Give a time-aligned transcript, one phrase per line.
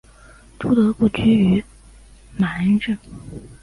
[0.57, 1.63] 朱德故居位于
[2.35, 2.97] 马鞍镇。